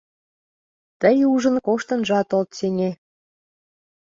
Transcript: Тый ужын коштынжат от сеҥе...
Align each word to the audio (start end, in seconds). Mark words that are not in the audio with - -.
Тый 1.01 1.17
ужын 1.33 1.55
коштынжат 1.67 2.29
от 2.39 2.49
сеҥе... 2.57 2.91